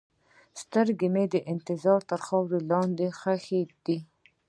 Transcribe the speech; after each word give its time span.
سترګې 0.61 1.07
مې 1.13 1.25
د 1.33 1.35
انتظار 1.53 2.01
تر 2.09 2.19
خاورو 2.25 2.57
لاندې 2.71 3.07
ښخې 3.19 3.61
دي. 3.85 3.97